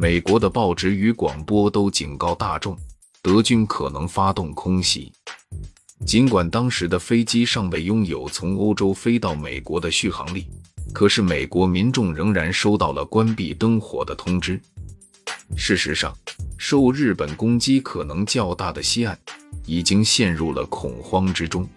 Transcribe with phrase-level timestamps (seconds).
[0.00, 2.74] 美国的报纸与广播都警告大众，
[3.20, 5.12] 德军可能发动空袭。
[6.06, 10.46] 尽管当时的飞机尚未拥有从欧洲飞到美国的续航力，
[10.94, 14.58] 可是美国民众仍然收到了关闭灯火的通知。
[15.54, 16.16] 事实上，
[16.56, 19.18] 受日本攻击可能较大的西岸
[19.66, 21.68] 已经陷入了恐慌之中。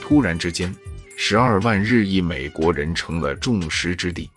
[0.00, 0.72] 突然之间，
[1.16, 4.30] 十二万日裔美国人成了众矢之的。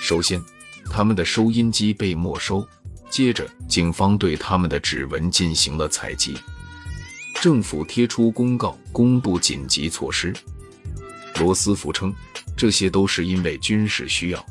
[0.00, 0.42] 首先，
[0.90, 2.66] 他们的收音机被没收；
[3.10, 6.36] 接着，警方对他们的指纹进行了采集。
[7.40, 10.34] 政府贴出公告，公布紧急措施。
[11.38, 12.12] 罗斯福称，
[12.56, 14.46] 这些都是因为军事需要。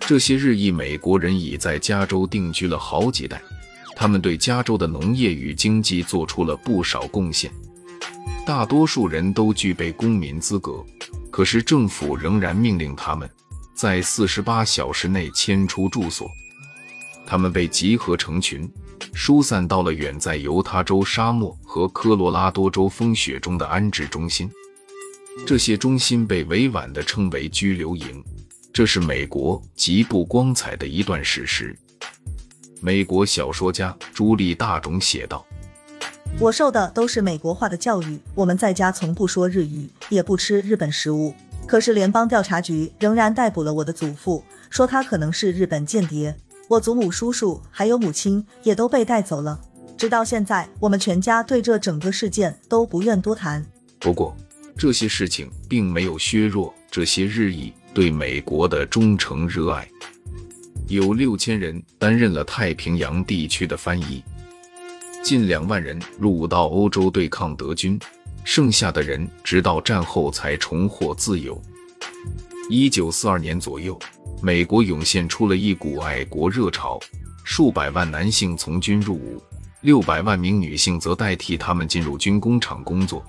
[0.00, 3.40] 这些日裔美国人已在加州定居了好几代，
[3.96, 7.50] 他们对加州的农业与经济做出了不少贡献。
[8.44, 10.84] 大多数人都具备公民资格，
[11.30, 13.26] 可是政府仍然命令他们
[13.74, 16.30] 在四十八小时内迁出住所。
[17.26, 18.70] 他们被集合成群。
[19.12, 24.50] 疏散到了远在犹他州沙漠和科罗拉多州风雪中的安置中心，
[25.46, 28.24] 这些中心被委婉地称为拘留营。
[28.72, 31.76] 这是美国极不光彩的一段史实。
[32.80, 35.46] 美国小说家朱莉大种写道
[36.40, 41.34] ：“我受的都是美国化的教育，我们在家从不说日语，也不吃日本食物。
[41.74, 46.32] 可是联邦调查局仍然逮捕了我的祖父，说他可能是日本间谍。”
[46.70, 49.60] 我祖母、叔叔还有母亲也都被带走了。
[49.98, 53.66] 直到现在，我们全家对这整个事件都不愿多谈。
[53.98, 54.36] 不过，
[54.78, 59.84] 这些事情并没有削弱这些日裔对美国的忠诚热爱。
[60.86, 64.22] 有六千人担任了太平洋地区的翻译，
[65.24, 67.98] 近两万人入伍到欧洲对抗德军，
[68.44, 71.60] 剩下的人直到战后才重获自由。
[72.70, 73.98] 一九四二年左右。
[74.42, 77.00] 美国涌现出了一股爱国热潮，
[77.44, 79.42] 数百万男性从军入伍，
[79.80, 83.24] 六百万名女性则代替他们进入军工厂工作。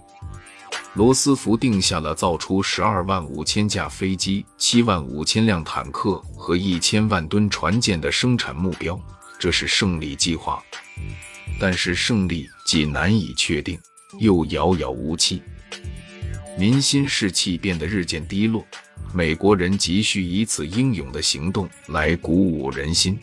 [0.94, 9.00] 罗斯福定下了造出十二万五千架飞机、七万五千辆坦克和一千万吨船舰的生产目标，
[9.40, 10.62] 这是胜利计划。
[11.62, 13.80] 但是胜利既难以确定，
[14.20, 15.42] 又遥遥无期，
[16.58, 18.66] 民心士气变得日渐低落。
[19.14, 23.18] 美国人急需以此英勇的行动来鼓舞人心。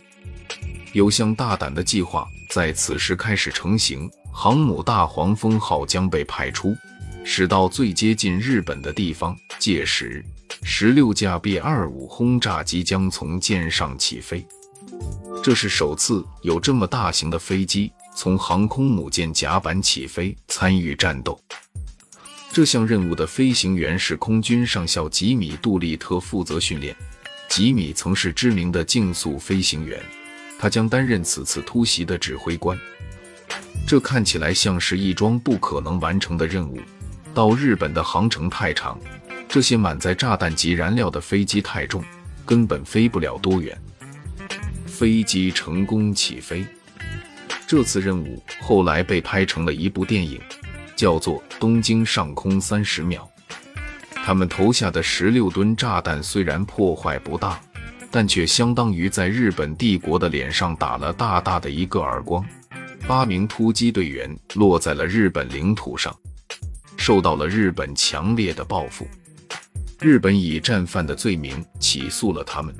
[0.91, 6.75] 有项大胆的计划在此时开始成型：航母大黄蜂号将被派出，
[7.23, 9.35] 驶到最接近日本的地方。
[9.59, 10.23] 届时，
[10.63, 14.45] 十六架 B-25 轰炸机将从舰上起飞。
[15.43, 21.39] 这是首次有这么大型的飞机从航空母舰甲板起飞参与战斗。
[22.51, 26.95] 这项任务的飞行员是空军上校吉米·杜立特负责训练。
[27.49, 29.99] 吉米曾是知名的竞速飞行员，
[30.59, 32.77] 他将担任此次突袭的指挥官。
[33.87, 36.79] 这看起来像是一桩不可能完成的任务。
[37.33, 38.99] 到日本的航程太长，
[39.49, 42.03] 这些满载炸弹及燃料的飞机太重，
[42.45, 43.75] 根本飞不了多远。
[44.85, 46.63] 飞机成功起飞。
[47.67, 50.39] 这次任务后来被拍成了一部电影。
[50.95, 53.27] 叫做东京上空三十秒。
[54.13, 57.59] 他们投下的十六吨炸弹虽然破坏不大，
[58.09, 62.45] 但却相当于在日本帝国的脸上打了大大的一个耳光。
[63.05, 66.15] 八名突击队员落在了日本领土上，
[66.95, 69.05] 受到了日本强烈的报复。
[69.99, 72.73] 日本以战犯的罪名起诉了他们。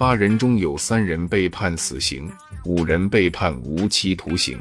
[0.00, 2.26] 八人中有三人被判死刑，
[2.64, 4.58] 五人被判无期徒刑。